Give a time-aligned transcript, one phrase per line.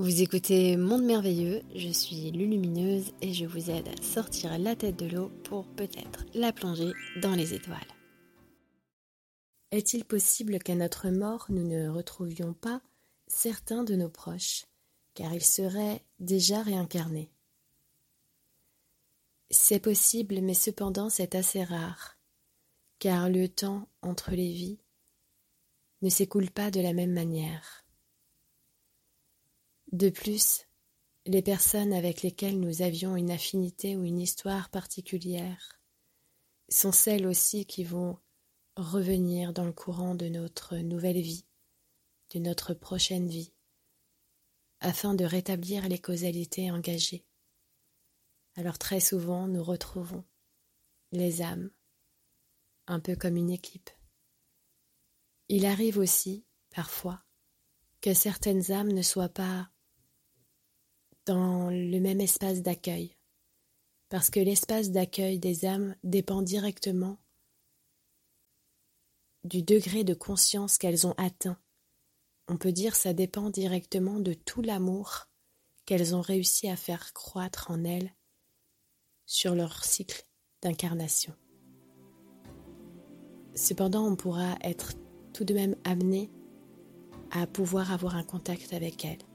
[0.00, 4.96] Vous écoutez Monde Merveilleux, je suis Lulumineuse et je vous aide à sortir la tête
[4.96, 7.76] de l'eau pour peut-être la plonger dans les étoiles.
[9.72, 12.80] Est-il possible qu'à notre mort nous ne retrouvions pas
[13.26, 14.64] certains de nos proches,
[15.12, 17.30] car ils seraient déjà réincarnés?
[19.50, 22.16] C'est possible, mais cependant c'est assez rare,
[23.00, 24.78] car le temps entre les vies
[26.00, 27.84] ne s'écoule pas de la même manière.
[29.92, 30.68] De plus,
[31.26, 35.80] les personnes avec lesquelles nous avions une affinité ou une histoire particulière
[36.68, 38.16] sont celles aussi qui vont
[38.76, 41.44] revenir dans le courant de notre nouvelle vie,
[42.32, 43.52] de notre prochaine vie,
[44.78, 47.26] afin de rétablir les causalités engagées.
[48.54, 50.24] Alors très souvent nous retrouvons
[51.10, 51.70] les âmes,
[52.86, 53.90] un peu comme une équipe.
[55.48, 57.24] Il arrive aussi, parfois,
[58.00, 59.68] que certaines âmes ne soient pas
[61.26, 63.16] dans le même espace d'accueil,
[64.08, 67.18] parce que l'espace d'accueil des âmes dépend directement
[69.44, 71.58] du degré de conscience qu'elles ont atteint.
[72.48, 75.28] On peut dire ça dépend directement de tout l'amour
[75.86, 78.12] qu'elles ont réussi à faire croître en elles
[79.26, 80.26] sur leur cycle
[80.62, 81.34] d'incarnation.
[83.54, 84.92] Cependant, on pourra être
[85.32, 86.30] tout de même amené
[87.30, 89.29] à pouvoir avoir un contact avec elles